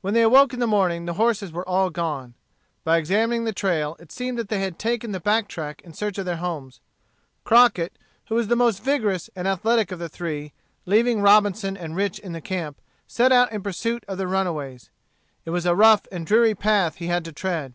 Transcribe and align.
When 0.00 0.14
they 0.14 0.22
awoke 0.22 0.54
in 0.54 0.58
the 0.58 0.66
morning 0.66 1.04
the 1.04 1.12
horses 1.20 1.52
were 1.52 1.68
all 1.68 1.90
gone. 1.90 2.32
By 2.82 2.96
examining 2.96 3.44
the 3.44 3.52
trail 3.52 3.94
it 3.98 4.10
seemed 4.10 4.38
that 4.38 4.48
they 4.48 4.60
had 4.60 4.78
taken 4.78 5.12
the 5.12 5.20
back 5.20 5.48
track 5.48 5.82
in 5.82 5.92
search 5.92 6.16
of 6.16 6.24
their 6.24 6.38
homes. 6.38 6.80
Crockett, 7.44 7.98
who 8.28 8.36
was 8.36 8.46
the 8.48 8.56
most 8.56 8.82
vigorous 8.82 9.28
and 9.36 9.46
athletic 9.46 9.92
of 9.92 9.98
the 9.98 10.08
three, 10.08 10.54
leaving 10.86 11.20
Robinson 11.20 11.76
and 11.76 11.94
Rich 11.94 12.18
in 12.20 12.32
the 12.32 12.40
camp, 12.40 12.80
set 13.06 13.32
out 13.32 13.52
in 13.52 13.62
pursuit 13.62 14.02
of 14.08 14.16
the 14.16 14.26
runaways. 14.26 14.88
It 15.44 15.50
was 15.50 15.66
a 15.66 15.74
rough 15.76 16.06
and 16.10 16.26
dreary 16.26 16.54
path 16.54 16.94
he 16.96 17.08
had 17.08 17.22
to 17.26 17.32
tread. 17.34 17.74